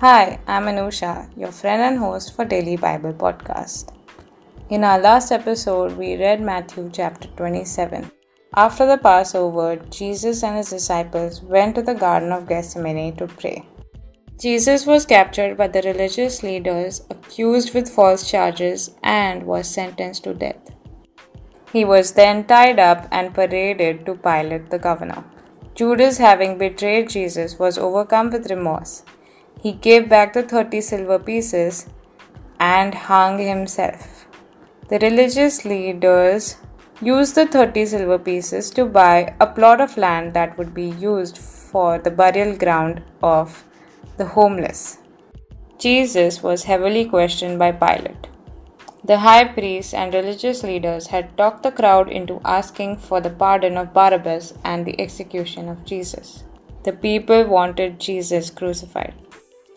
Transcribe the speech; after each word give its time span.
Hi, 0.00 0.38
I'm 0.46 0.66
Anusha, 0.66 1.28
your 1.36 1.50
friend 1.50 1.82
and 1.82 1.98
host 1.98 2.36
for 2.36 2.44
Daily 2.44 2.76
Bible 2.76 3.12
Podcast. 3.12 3.88
In 4.70 4.84
our 4.84 5.00
last 5.00 5.32
episode, 5.32 5.96
we 5.96 6.14
read 6.16 6.40
Matthew 6.40 6.88
chapter 6.92 7.26
27. 7.34 8.08
After 8.54 8.86
the 8.86 8.98
Passover, 8.98 9.74
Jesus 9.90 10.44
and 10.44 10.56
his 10.56 10.70
disciples 10.70 11.42
went 11.42 11.74
to 11.74 11.82
the 11.82 11.96
Garden 11.96 12.30
of 12.30 12.46
Gethsemane 12.46 13.16
to 13.16 13.26
pray. 13.26 13.66
Jesus 14.38 14.86
was 14.86 15.04
captured 15.04 15.56
by 15.56 15.66
the 15.66 15.82
religious 15.82 16.44
leaders, 16.44 17.02
accused 17.10 17.74
with 17.74 17.90
false 17.90 18.30
charges, 18.30 18.92
and 19.02 19.42
was 19.42 19.66
sentenced 19.66 20.22
to 20.22 20.32
death. 20.32 20.70
He 21.72 21.84
was 21.84 22.12
then 22.12 22.44
tied 22.44 22.78
up 22.78 23.08
and 23.10 23.34
paraded 23.34 24.06
to 24.06 24.14
Pilate 24.14 24.70
the 24.70 24.78
governor. 24.78 25.24
Judas, 25.74 26.18
having 26.18 26.56
betrayed 26.56 27.08
Jesus, 27.08 27.58
was 27.58 27.76
overcome 27.78 28.30
with 28.30 28.48
remorse. 28.48 29.02
He 29.60 29.72
gave 29.72 30.08
back 30.08 30.32
the 30.32 30.42
thirty 30.42 30.80
silver 30.80 31.18
pieces 31.18 31.86
and 32.60 32.94
hung 32.94 33.38
himself. 33.38 34.26
The 34.88 34.98
religious 35.00 35.64
leaders 35.64 36.56
used 37.00 37.34
the 37.34 37.46
30 37.46 37.86
silver 37.86 38.18
pieces 38.18 38.70
to 38.70 38.84
buy 38.84 39.34
a 39.40 39.46
plot 39.46 39.80
of 39.80 39.96
land 39.96 40.34
that 40.34 40.56
would 40.58 40.74
be 40.74 40.88
used 40.90 41.38
for 41.38 41.98
the 41.98 42.10
burial 42.10 42.56
ground 42.56 43.02
of 43.22 43.64
the 44.16 44.24
homeless. 44.24 44.98
Jesus 45.78 46.42
was 46.42 46.64
heavily 46.64 47.04
questioned 47.04 47.58
by 47.58 47.70
Pilate. 47.70 48.28
The 49.04 49.18
high 49.18 49.44
priests 49.44 49.94
and 49.94 50.12
religious 50.12 50.62
leaders 50.62 51.06
had 51.06 51.36
talked 51.36 51.62
the 51.62 51.70
crowd 51.70 52.10
into 52.10 52.40
asking 52.44 52.96
for 52.96 53.20
the 53.20 53.30
pardon 53.30 53.76
of 53.76 53.94
Barabbas 53.94 54.54
and 54.64 54.84
the 54.84 55.00
execution 55.00 55.68
of 55.68 55.84
Jesus. 55.84 56.44
The 56.82 56.92
people 56.92 57.44
wanted 57.44 58.00
Jesus 58.00 58.50
crucified. 58.50 59.14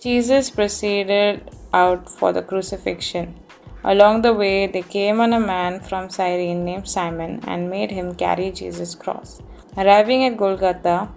Jesus 0.04 0.50
proceeded 0.50 1.48
out 1.72 2.10
for 2.10 2.34
the 2.34 2.42
crucifixion. 2.42 3.36
Along 3.84 4.24
the 4.24 4.34
way, 4.34 4.66
they 4.66 4.82
came 4.82 5.22
on 5.22 5.32
a 5.32 5.40
man 5.40 5.80
from 5.80 6.10
Cyrene 6.10 6.66
named 6.66 6.88
Simon 6.88 7.40
and 7.46 7.70
made 7.70 7.92
him 7.92 8.16
carry 8.16 8.50
Jesus' 8.50 8.96
cross. 8.96 9.44
Arriving 9.78 10.24
at 10.24 10.38
Golgotha, 10.38 11.10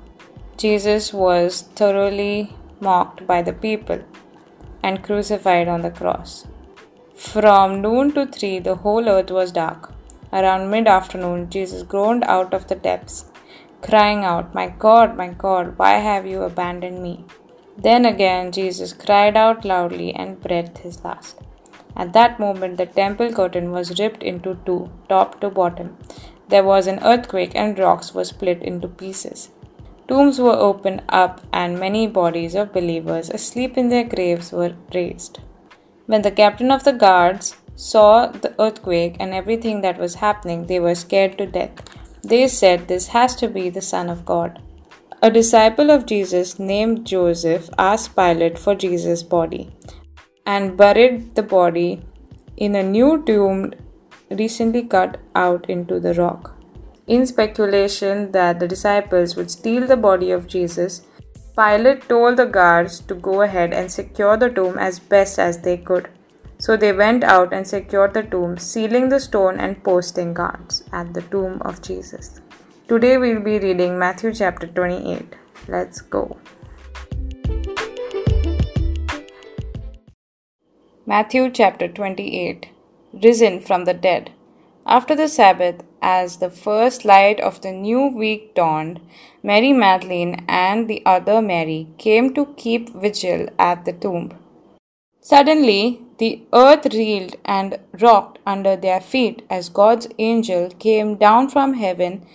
Jesus 0.59 1.15
was 1.15 1.63
thoroughly 1.63 2.55
mocked 2.81 3.27
by 3.27 3.41
the 3.41 3.55
people 3.55 4.01
and 4.83 5.03
crucified 5.03 5.67
on 5.67 5.81
the 5.81 5.91
cross. 5.91 6.47
From 7.15 7.81
noon 7.81 8.13
to 8.13 8.27
three, 8.27 8.59
the 8.59 8.75
whole 8.75 9.09
earth 9.09 9.31
was 9.31 9.51
dark. 9.51 9.95
Around 10.31 10.71
mid 10.71 10.87
afternoon, 10.87 11.49
Jesus 11.49 11.83
groaned 11.85 12.25
out 12.25 12.53
of 12.53 12.67
the 12.67 12.75
depths, 12.75 13.25
crying 13.81 14.25
out, 14.25 14.55
My 14.55 14.69
God, 14.69 15.17
my 15.17 15.29
God, 15.29 15.79
why 15.79 15.93
have 15.93 16.27
you 16.27 16.43
abandoned 16.43 17.03
me? 17.03 17.25
Then 17.77 18.05
again, 18.05 18.53
Jesus 18.53 18.93
cried 18.93 19.37
out 19.37 19.65
loudly 19.65 20.15
and 20.15 20.41
breathed 20.41 20.79
his 20.79 21.05
last. 21.05 21.39
At 21.97 22.13
that 22.13 22.41
moment, 22.41 22.77
the 22.77 22.87
temple 22.87 23.33
curtain 23.33 23.71
was 23.71 23.99
ripped 23.99 24.23
into 24.23 24.59
two, 24.67 24.91
top 25.09 25.41
to 25.41 25.51
bottom. 25.51 25.97
There 26.49 26.65
was 26.65 26.87
an 26.87 27.01
earthquake, 27.03 27.53
and 27.55 27.79
rocks 27.79 28.15
were 28.15 28.25
split 28.25 28.63
into 28.63 28.89
pieces. 28.89 29.51
Tombs 30.07 30.39
were 30.39 30.53
opened 30.53 31.03
up, 31.09 31.41
and 31.53 31.79
many 31.79 32.07
bodies 32.07 32.55
of 32.55 32.73
believers 32.73 33.31
asleep 33.31 33.79
in 33.79 33.89
their 33.89 34.05
graves 34.05 34.53
were 34.53 34.75
raised. 34.95 35.39
When 36.07 36.23
the 36.23 36.31
captain 36.31 36.71
of 36.71 36.85
the 36.85 36.93
guards 36.93 37.57
saw 37.75 38.27
the 38.27 38.55
earthquake 38.61 39.17
and 39.19 39.33
everything 39.33 39.81
that 39.81 39.99
was 39.99 40.17
happening, 40.17 40.67
they 40.67 40.79
were 40.79 40.95
scared 40.95 41.39
to 41.39 41.47
death. 41.47 41.73
They 42.23 42.47
said, 42.49 42.89
This 42.89 43.09
has 43.09 43.35
to 43.37 43.49
be 43.49 43.71
the 43.71 43.81
Son 43.81 44.11
of 44.11 44.27
God. 44.27 44.61
A 45.27 45.31
disciple 45.31 45.91
of 45.91 46.05
Jesus 46.05 46.59
named 46.59 47.07
Joseph 47.07 47.71
asked 47.79 48.15
Pilate 48.15 48.59
for 48.59 48.75
Jesus' 48.75 49.23
body 49.23 49.71
and 50.45 50.77
buried 50.77 51.35
the 51.35 51.43
body 51.43 52.03
in 52.59 52.75
a 52.75 52.83
new 52.83 53.25
tomb 53.25 53.73
recently 54.31 54.83
cut 54.83 55.17
out 55.35 55.71
into 55.71 55.99
the 55.99 56.13
rock. 56.13 56.55
In 57.07 57.27
speculation 57.27 58.33
that 58.33 58.61
the 58.61 58.69
disciples 58.69 59.35
would 59.35 59.51
steal 59.51 59.87
the 59.87 59.97
body 59.97 60.31
of 60.31 60.47
Jesus, 60.47 61.07
Pilate 61.57 62.07
told 62.07 62.37
the 62.37 62.45
guards 62.45 63.01
to 63.01 63.15
go 63.15 63.41
ahead 63.41 63.73
and 63.73 63.91
secure 63.91 64.37
the 64.37 64.51
tomb 64.51 64.77
as 64.77 64.99
best 64.99 65.39
as 65.39 65.59
they 65.59 65.79
could. 65.79 66.11
So 66.59 66.77
they 66.77 66.93
went 66.93 67.25
out 67.25 67.55
and 67.55 67.67
secured 67.67 68.13
the 68.13 68.25
tomb, 68.25 68.59
sealing 68.59 69.09
the 69.09 69.21
stone 69.21 69.59
and 69.59 69.83
posting 69.83 70.35
guards 70.35 70.85
at 70.93 71.15
the 71.15 71.23
tomb 71.23 71.63
of 71.63 71.81
Jesus. 71.81 72.43
Today 72.87 73.17
we'll 73.17 73.41
be 73.41 73.59
reading 73.59 73.99
Matthew 73.99 74.35
chapter 74.35 74.67
28. 74.67 75.37
Let's 75.69 76.03
go. 76.03 76.37
Matthew 81.07 81.51
chapter 81.51 81.89
28 81.89 82.69
Risen 83.23 83.63
from 83.63 83.87
the 83.87 83.95
dead. 83.95 84.33
After 84.85 85.17
the 85.17 85.29
Sabbath, 85.29 85.83
as 86.03 86.37
the 86.37 86.51
first 86.51 87.07
light 87.07 87.41
of 87.41 87.63
the 87.63 87.73
new 87.73 88.09
week 88.09 88.55
dawned, 88.55 89.01
Mary 89.43 89.73
Magdalene 89.73 90.45
and 90.47 90.87
the 90.87 91.03
other 91.07 91.41
Mary 91.41 91.89
came 91.97 92.35
to 92.35 92.53
keep 92.59 92.91
vigil 92.91 93.49
at 93.59 93.87
the 93.87 93.95
tomb. 93.95 94.35
Suddenly, 95.23 96.03
the 96.19 96.43
earth 96.53 96.85
reeled 96.93 97.37
and 97.47 97.79
rocked 97.99 98.41
under 98.47 98.77
their 98.77 99.01
feet 99.01 99.43
as 99.49 99.71
God's 99.71 100.07
angel 100.19 100.69
came 100.79 101.17
down 101.17 101.49
from 101.49 101.73
heaven, 101.75 102.27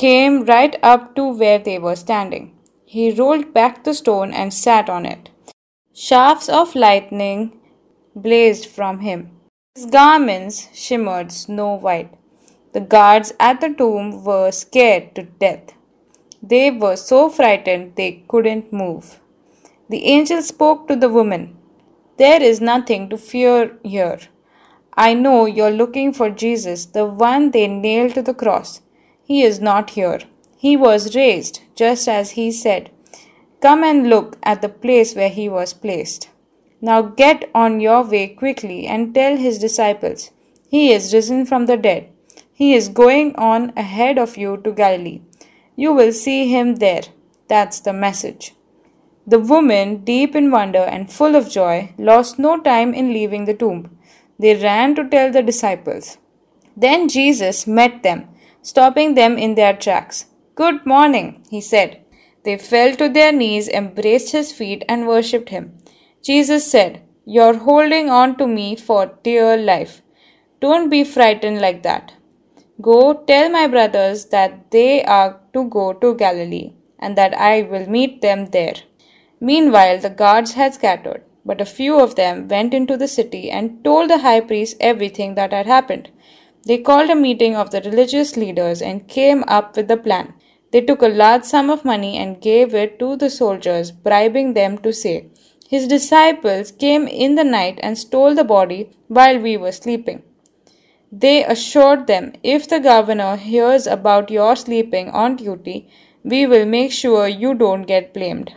came 0.00 0.44
right 0.44 0.76
up 0.82 1.14
to 1.14 1.24
where 1.40 1.58
they 1.58 1.78
were 1.78 1.96
standing. 1.96 2.44
He 2.86 3.10
rolled 3.10 3.52
back 3.52 3.84
the 3.84 3.92
stone 3.92 4.32
and 4.32 4.52
sat 4.52 4.88
on 4.88 5.04
it. 5.04 5.28
Shafts 5.92 6.48
of 6.48 6.74
lightning 6.74 7.60
blazed 8.14 8.64
from 8.64 9.00
him. 9.00 9.30
His 9.74 9.84
garments 9.86 10.68
shimmered 10.72 11.30
snow 11.30 11.74
white. 11.74 12.14
The 12.72 12.80
guards 12.80 13.32
at 13.38 13.60
the 13.60 13.68
tomb 13.68 14.24
were 14.24 14.50
scared 14.50 15.14
to 15.16 15.24
death. 15.24 15.74
They 16.42 16.70
were 16.70 16.96
so 16.96 17.28
frightened 17.28 17.96
they 17.96 18.24
couldn't 18.26 18.72
move. 18.72 19.20
The 19.90 20.04
angel 20.06 20.40
spoke 20.40 20.88
to 20.88 20.96
the 20.96 21.10
woman. 21.10 21.56
There 22.16 22.42
is 22.42 22.60
nothing 22.60 23.10
to 23.10 23.18
fear 23.18 23.76
here. 23.82 24.20
I 24.94 25.12
know 25.14 25.44
you're 25.44 25.78
looking 25.82 26.14
for 26.14 26.30
Jesus, 26.30 26.86
the 26.86 27.04
one 27.04 27.50
they 27.50 27.66
nailed 27.68 28.14
to 28.14 28.22
the 28.22 28.34
cross. 28.34 28.80
He 29.30 29.42
is 29.44 29.60
not 29.60 29.90
here. 29.90 30.18
He 30.56 30.76
was 30.76 31.14
raised, 31.14 31.60
just 31.76 32.08
as 32.08 32.32
he 32.32 32.50
said. 32.50 32.90
Come 33.62 33.84
and 33.84 34.10
look 34.10 34.36
at 34.42 34.60
the 34.60 34.68
place 34.68 35.14
where 35.14 35.28
he 35.28 35.48
was 35.48 35.72
placed. 35.72 36.30
Now 36.80 37.02
get 37.02 37.48
on 37.54 37.78
your 37.78 38.02
way 38.02 38.26
quickly 38.26 38.88
and 38.88 39.14
tell 39.14 39.36
his 39.36 39.60
disciples, 39.60 40.32
He 40.68 40.90
is 40.92 41.14
risen 41.14 41.46
from 41.46 41.66
the 41.66 41.76
dead. 41.76 42.08
He 42.52 42.74
is 42.74 42.88
going 42.88 43.36
on 43.36 43.72
ahead 43.76 44.18
of 44.18 44.36
you 44.36 44.56
to 44.64 44.72
Galilee. 44.72 45.20
You 45.76 45.92
will 45.92 46.12
see 46.12 46.48
him 46.48 46.74
there. 46.86 47.04
That's 47.46 47.78
the 47.78 47.92
message. 47.92 48.56
The 49.28 49.38
woman, 49.38 49.98
deep 49.98 50.34
in 50.34 50.50
wonder 50.50 50.84
and 50.96 51.12
full 51.12 51.36
of 51.36 51.48
joy, 51.48 51.94
lost 51.98 52.40
no 52.40 52.58
time 52.58 52.92
in 52.94 53.12
leaving 53.12 53.44
the 53.44 53.54
tomb. 53.54 53.96
They 54.40 54.56
ran 54.56 54.96
to 54.96 55.08
tell 55.08 55.30
the 55.30 55.44
disciples. 55.52 56.18
Then 56.76 57.08
Jesus 57.08 57.68
met 57.68 58.02
them, 58.02 58.26
stopping 58.62 59.14
them 59.14 59.38
in 59.38 59.54
their 59.54 59.74
tracks. 59.74 60.26
Good 60.54 60.84
morning, 60.84 61.44
he 61.50 61.60
said. 61.60 62.04
They 62.44 62.56
fell 62.58 62.94
to 62.96 63.08
their 63.08 63.32
knees, 63.32 63.68
embraced 63.68 64.32
his 64.32 64.52
feet, 64.52 64.84
and 64.88 65.06
worshipped 65.06 65.50
him. 65.50 65.78
Jesus 66.22 66.70
said, 66.70 67.02
You're 67.24 67.58
holding 67.58 68.10
on 68.10 68.36
to 68.38 68.46
me 68.46 68.76
for 68.76 69.18
dear 69.22 69.56
life. 69.56 70.02
Don't 70.60 70.90
be 70.90 71.04
frightened 71.04 71.60
like 71.60 71.82
that. 71.82 72.12
Go 72.80 73.24
tell 73.26 73.50
my 73.50 73.66
brothers 73.66 74.26
that 74.26 74.70
they 74.70 75.04
are 75.04 75.40
to 75.52 75.68
go 75.68 75.92
to 75.92 76.14
Galilee, 76.14 76.72
and 76.98 77.16
that 77.16 77.34
I 77.34 77.62
will 77.62 77.88
meet 77.88 78.22
them 78.22 78.46
there. 78.46 78.76
Meanwhile, 79.40 80.00
the 80.00 80.10
guards 80.10 80.52
had 80.52 80.74
scattered, 80.74 81.22
but 81.44 81.60
a 81.60 81.66
few 81.66 81.98
of 81.98 82.14
them 82.14 82.48
went 82.48 82.74
into 82.74 82.96
the 82.96 83.08
city 83.08 83.50
and 83.50 83.82
told 83.84 84.10
the 84.10 84.18
high 84.18 84.40
priest 84.40 84.76
everything 84.80 85.34
that 85.34 85.52
had 85.52 85.66
happened. 85.66 86.10
They 86.64 86.78
called 86.78 87.10
a 87.10 87.14
meeting 87.14 87.56
of 87.56 87.70
the 87.70 87.80
religious 87.80 88.36
leaders 88.36 88.82
and 88.82 89.08
came 89.08 89.44
up 89.48 89.76
with 89.76 89.90
a 89.90 89.96
plan. 89.96 90.34
They 90.72 90.80
took 90.80 91.02
a 91.02 91.08
large 91.08 91.44
sum 91.44 91.70
of 91.70 91.84
money 91.84 92.16
and 92.16 92.40
gave 92.40 92.74
it 92.74 92.98
to 92.98 93.16
the 93.16 93.30
soldiers, 93.30 93.90
bribing 93.90 94.54
them 94.54 94.78
to 94.78 94.92
say, 94.92 95.30
his 95.70 95.86
disciples 95.86 96.72
came 96.72 97.06
in 97.06 97.36
the 97.36 97.44
night 97.44 97.78
and 97.80 97.96
stole 97.96 98.34
the 98.34 98.42
body 98.42 98.90
while 99.06 99.38
we 99.38 99.56
were 99.56 99.70
sleeping. 99.70 100.22
They 101.12 101.44
assured 101.44 102.08
them, 102.08 102.32
If 102.42 102.68
the 102.68 102.80
governor 102.80 103.36
hears 103.36 103.86
about 103.86 104.32
your 104.32 104.56
sleeping 104.56 105.10
on 105.10 105.36
duty, 105.36 105.88
we 106.24 106.44
will 106.44 106.66
make 106.66 106.90
sure 106.90 107.28
you 107.28 107.54
don't 107.54 107.82
get 107.82 108.12
blamed. 108.12 108.52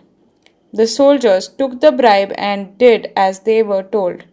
The 0.72 0.88
soldiers 0.88 1.48
took 1.48 1.82
the 1.82 1.92
bribe 1.92 2.34
and 2.36 2.76
did 2.80 3.12
as 3.16 3.42
they 3.42 3.62
were 3.62 3.84
told. 3.84 4.24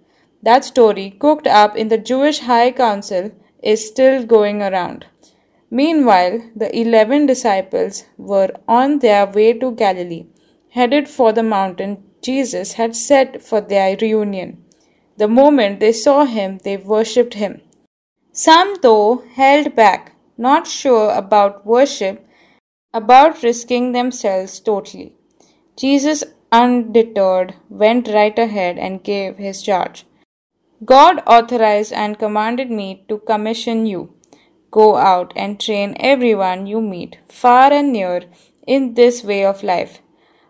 That 0.42 0.64
story, 0.64 1.10
cooked 1.10 1.46
up 1.46 1.76
in 1.76 1.88
the 1.88 1.98
Jewish 1.98 2.38
High 2.38 2.72
Council, 2.72 3.30
is 3.62 3.86
still 3.86 4.24
going 4.24 4.62
around. 4.62 5.06
Meanwhile, 5.70 6.40
the 6.56 6.76
eleven 6.76 7.26
disciples 7.26 8.04
were 8.16 8.50
on 8.66 8.98
their 8.98 9.26
way 9.26 9.52
to 9.52 9.70
Galilee, 9.72 10.26
headed 10.70 11.08
for 11.08 11.32
the 11.32 11.42
mountain 11.42 12.02
Jesus 12.22 12.74
had 12.74 12.96
set 12.96 13.42
for 13.42 13.60
their 13.60 13.96
reunion. 13.96 14.64
The 15.16 15.28
moment 15.28 15.80
they 15.80 15.92
saw 15.92 16.24
him, 16.24 16.58
they 16.64 16.76
worshipped 16.76 17.34
him. 17.34 17.60
Some, 18.32 18.76
though, 18.82 19.24
held 19.34 19.74
back, 19.74 20.16
not 20.36 20.66
sure 20.66 21.10
about 21.12 21.66
worship, 21.66 22.26
about 22.92 23.42
risking 23.42 23.92
themselves 23.92 24.60
totally. 24.60 25.14
Jesus, 25.76 26.24
undeterred, 26.50 27.54
went 27.68 28.08
right 28.08 28.38
ahead 28.38 28.78
and 28.78 29.04
gave 29.04 29.36
his 29.36 29.62
charge. 29.62 30.04
God 30.82 31.22
authorized 31.26 31.92
and 31.92 32.18
commanded 32.18 32.70
me 32.70 33.04
to 33.08 33.18
commission 33.18 33.84
you. 33.84 34.14
Go 34.70 34.96
out 34.96 35.32
and 35.36 35.60
train 35.60 35.94
everyone 36.00 36.66
you 36.66 36.80
meet, 36.80 37.18
far 37.28 37.70
and 37.70 37.92
near, 37.92 38.22
in 38.66 38.94
this 38.94 39.22
way 39.22 39.44
of 39.44 39.62
life, 39.62 40.00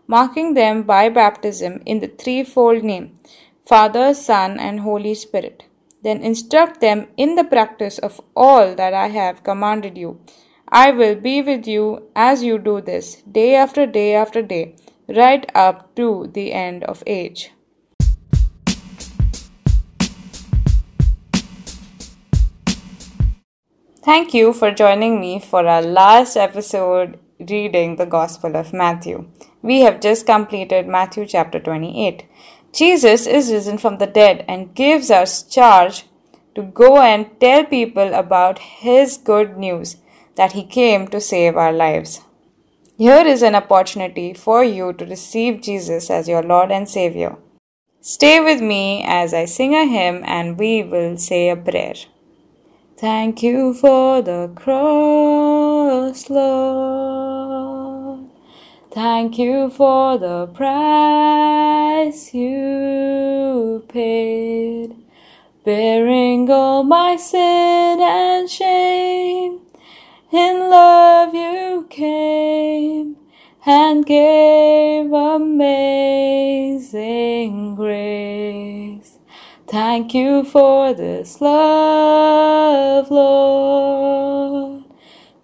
marking 0.07 0.55
them 0.55 0.85
by 0.85 1.09
baptism 1.09 1.83
in 1.85 1.99
the 1.99 2.07
threefold 2.07 2.85
name 2.85 3.19
Father, 3.67 4.15
Son, 4.15 4.59
and 4.61 4.81
Holy 4.81 5.15
Spirit. 5.15 5.65
Then 6.03 6.23
instruct 6.23 6.81
them 6.81 7.09
in 7.17 7.35
the 7.35 7.45
practice 7.45 7.99
of 7.99 8.21
all 8.37 8.75
that 8.77 8.95
I 8.95 9.09
have 9.09 9.43
commanded 9.43 9.99
you. 9.99 10.21
I 10.69 10.93
will 10.93 11.17
be 11.17 11.43
with 11.43 11.67
you 11.67 12.09
as 12.15 12.45
you 12.45 12.59
do 12.59 12.81
this, 12.81 13.17
day 13.23 13.57
after 13.57 13.85
day 13.85 14.15
after 14.15 14.43
day, 14.43 14.77
right 15.09 15.51
up 15.57 15.95
to 15.97 16.31
the 16.33 16.53
end 16.53 16.85
of 16.85 17.03
age. 17.07 17.51
Thank 24.03 24.33
you 24.33 24.55
for 24.55 24.71
joining 24.71 25.21
me 25.21 25.39
for 25.39 25.67
our 25.67 25.83
last 25.83 26.35
episode 26.35 27.19
reading 27.39 27.97
the 27.97 28.07
Gospel 28.07 28.57
of 28.57 28.73
Matthew. 28.73 29.27
We 29.61 29.83
have 29.83 30.01
just 30.01 30.25
completed 30.25 30.87
Matthew 30.87 31.27
chapter 31.27 31.61
28. 31.61 32.25
Jesus 32.73 33.27
is 33.27 33.53
risen 33.53 33.77
from 33.77 33.99
the 33.99 34.07
dead 34.07 34.43
and 34.49 34.75
gives 34.75 35.11
us 35.11 35.43
charge 35.43 36.07
to 36.55 36.63
go 36.63 36.97
and 37.03 37.29
tell 37.41 37.67
people 37.67 38.15
about 38.15 38.59
his 38.59 39.19
good 39.19 39.59
news 39.59 39.99
that 40.37 40.53
he 40.53 40.65
came 40.65 41.07
to 41.09 41.21
save 41.21 41.59
our 41.59 41.73
lives. 41.73 42.23
Here 42.97 43.27
is 43.27 43.43
an 43.43 43.55
opportunity 43.55 44.33
for 44.33 44.65
you 44.65 44.95
to 44.95 45.05
receive 45.05 45.61
Jesus 45.61 46.09
as 46.09 46.27
your 46.27 46.43
Lord 46.43 46.73
and 46.73 46.89
Savior. 46.89 47.37
Stay 48.01 48.41
with 48.41 48.63
me 48.63 49.05
as 49.07 49.35
I 49.35 49.45
sing 49.45 49.75
a 49.75 49.85
hymn 49.85 50.23
and 50.25 50.59
we 50.59 50.83
will 50.83 51.19
say 51.19 51.51
a 51.51 51.57
prayer. 51.57 51.97
Thank 53.01 53.43
you 53.43 53.73
for 53.73 54.21
the 54.21 54.51
cross, 54.55 56.29
Lord. 56.29 58.27
Thank 58.91 59.39
you 59.39 59.71
for 59.71 60.19
the 60.19 60.47
price 60.49 62.35
you 62.35 63.87
paid, 63.89 64.95
bearing 65.65 66.51
all 66.51 66.83
my 66.85 67.17
sin 67.17 68.03
and 68.03 68.51
shame. 68.51 69.61
In 70.31 70.69
love 70.69 71.35
you 71.35 71.87
came 71.89 73.17
and 73.65 74.05
gave 74.05 75.11
amazing 75.11 75.87
grace. 77.77 78.60
Thank 79.71 80.15
you 80.15 80.43
for 80.43 80.93
this 80.95 81.41
love, 81.41 83.09
Lord. 83.09 84.83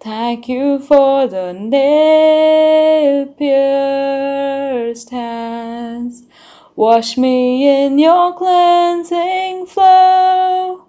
Thank 0.01 0.49
you 0.49 0.79
for 0.79 1.27
the 1.27 1.53
nail 1.53 3.27
pierced 3.27 5.11
hands. 5.11 6.23
Wash 6.75 7.15
me 7.17 7.85
in 7.85 7.99
your 7.99 8.33
cleansing 8.37 9.65
flow. 9.65 10.83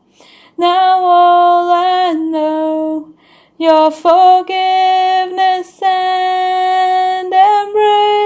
Now 0.56 1.04
all 1.04 1.70
I 1.70 2.14
know, 2.14 3.14
your 3.56 3.92
forgiveness 3.92 5.80
and 5.80 7.32
embrace. 7.32 8.18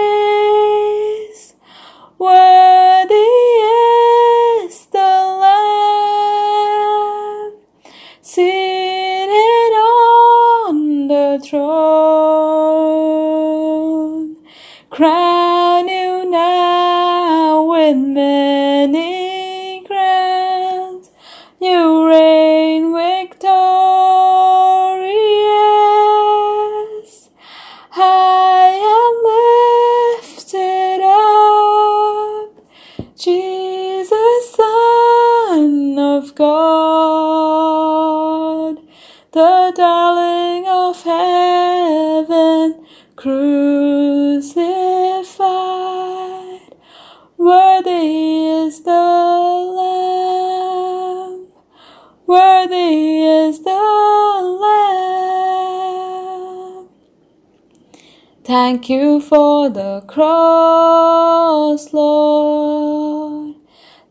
Thank 58.73 58.89
you 58.89 59.21
for 59.21 59.69
the 59.69 60.01
cross, 60.07 61.93
Lord. 61.93 63.57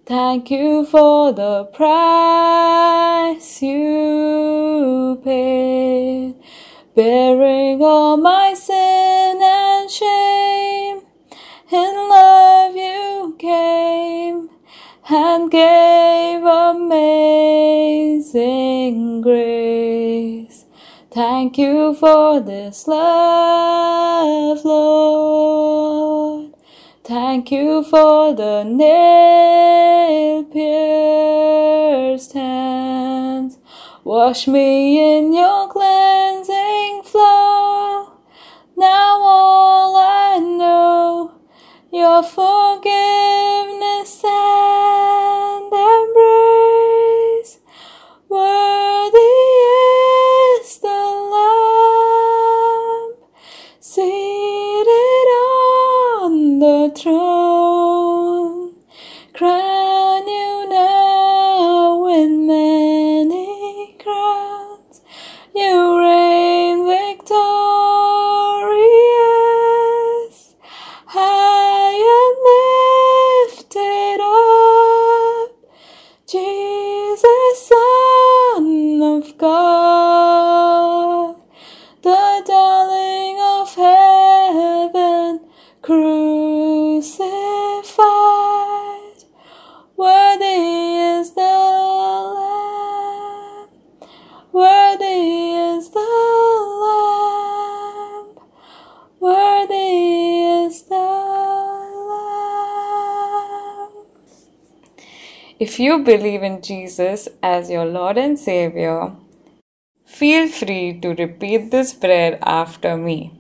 Thank 0.06 0.52
you 0.52 0.86
for 0.86 1.34
the 1.34 1.66
price 1.66 3.64
you 3.64 5.20
paid, 5.24 6.36
bearing 6.96 7.82
all 7.82 8.18
my 8.18 8.54
sin 8.54 9.42
and 9.42 9.90
shame. 9.90 11.02
In 11.72 11.96
love 12.16 12.76
you 12.76 13.36
came 13.40 14.48
and 15.10 15.50
gave 15.50 16.44
amazing 16.44 17.72
grace. 19.22 20.66
Thank 21.12 21.58
you 21.58 21.94
for 21.96 22.40
this 22.40 22.88
love, 22.88 23.91
Lord. 24.64 26.54
Thank 27.04 27.52
you 27.52 27.84
for 27.84 28.34
the 28.34 28.64
nail 28.64 30.44
pierced 30.46 32.34
hands. 32.34 33.58
Wash 34.04 34.48
me 34.48 35.18
in 35.18 35.34
your 35.34 35.68
cleansing 35.68 37.04
flow. 37.04 38.14
Now 38.78 39.22
all 39.22 39.96
I 39.96 40.40
know, 40.40 41.34
your 41.92 42.24
forgiveness 42.24 43.11
crucified. 87.02 88.02
Worthy 89.98 90.62
is 91.18 91.34
the 91.34 91.56
Lamb. 92.38 93.70
Worthy 94.52 95.52
is 95.54 95.90
the 95.90 96.12
Lamb. 96.84 98.30
Worthy 99.20 99.90
is 100.66 100.84
the 100.84 101.08
Lamb. 102.12 103.94
If 105.60 105.80
you 105.80 106.00
believe 106.04 106.44
in 106.44 106.62
Jesus 106.62 107.28
as 107.44 107.70
your 107.70 107.86
Lord 107.86 108.18
and 108.18 108.40
Savior, 108.40 109.14
feel 110.06 110.48
free 110.48 111.00
to 111.02 111.10
repeat 111.10 111.70
this 111.72 111.94
prayer 111.94 112.40
after 112.42 112.98
me. 112.98 113.40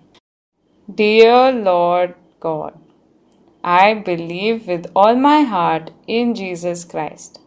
Dear 0.93 1.51
Lord 1.51 2.15
God, 2.39 2.81
I 3.63 3.94
believe 3.94 4.68
with 4.68 4.91
all 4.96 5.15
my 5.15 5.41
heart 5.41 5.91
in 6.08 6.34
Jesus 6.34 6.84
Christ, 6.84 7.39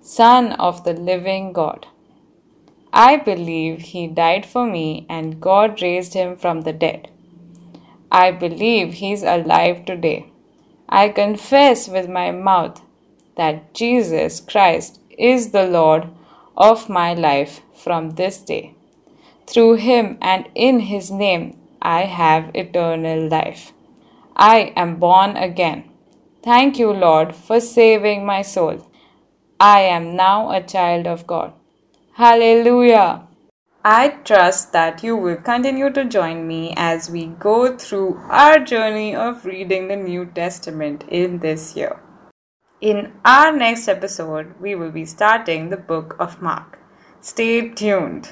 Son 0.00 0.52
of 0.52 0.84
the 0.84 0.92
living 0.92 1.52
God. 1.52 1.86
I 2.92 3.16
believe 3.16 3.80
he 3.80 4.06
died 4.06 4.46
for 4.46 4.64
me 4.66 5.04
and 5.08 5.40
God 5.40 5.82
raised 5.82 6.14
him 6.14 6.36
from 6.36 6.62
the 6.62 6.72
dead. 6.72 7.10
I 8.10 8.30
believe 8.30 8.94
he's 8.94 9.22
alive 9.22 9.84
today. 9.84 10.30
I 10.88 11.08
confess 11.08 11.88
with 11.88 12.08
my 12.08 12.30
mouth 12.30 12.80
that 13.36 13.74
Jesus 13.74 14.40
Christ 14.40 15.00
is 15.18 15.50
the 15.50 15.66
Lord 15.66 16.08
of 16.56 16.88
my 16.88 17.14
life 17.14 17.60
from 17.74 18.12
this 18.12 18.38
day. 18.38 18.74
Through 19.46 19.74
him 19.74 20.18
and 20.22 20.48
in 20.54 20.80
his 20.80 21.10
name 21.10 21.56
I 21.82 22.04
have 22.04 22.50
eternal 22.54 23.28
life. 23.28 23.72
I 24.38 24.72
am 24.76 24.96
born 24.96 25.36
again. 25.36 25.90
Thank 26.44 26.78
you, 26.78 26.92
Lord, 26.92 27.34
for 27.34 27.60
saving 27.60 28.24
my 28.24 28.42
soul. 28.42 28.88
I 29.58 29.80
am 29.80 30.14
now 30.14 30.50
a 30.52 30.62
child 30.62 31.08
of 31.08 31.26
God. 31.26 31.52
Hallelujah! 32.12 33.26
I 33.84 34.08
trust 34.24 34.72
that 34.72 35.02
you 35.02 35.16
will 35.16 35.36
continue 35.36 35.90
to 35.90 36.04
join 36.04 36.46
me 36.46 36.74
as 36.76 37.10
we 37.10 37.26
go 37.26 37.76
through 37.76 38.20
our 38.28 38.58
journey 38.58 39.14
of 39.14 39.44
reading 39.44 39.88
the 39.88 39.96
New 39.96 40.26
Testament 40.26 41.04
in 41.08 41.40
this 41.40 41.74
year. 41.74 42.00
In 42.80 43.14
our 43.24 43.50
next 43.50 43.88
episode, 43.88 44.54
we 44.60 44.76
will 44.76 44.92
be 44.92 45.04
starting 45.04 45.70
the 45.70 45.76
book 45.76 46.14
of 46.20 46.40
Mark. 46.40 46.78
Stay 47.20 47.70
tuned. 47.70 48.30